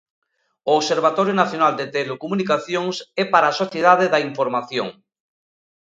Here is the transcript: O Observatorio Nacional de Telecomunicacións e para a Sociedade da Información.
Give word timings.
O 0.69 0.71
Observatorio 0.79 1.35
Nacional 1.41 1.73
de 1.79 1.85
Telecomunicacións 1.95 2.95
e 3.21 3.23
para 3.31 3.47
a 3.49 3.57
Sociedade 3.61 4.05
da 4.13 4.23
Información. 4.29 4.87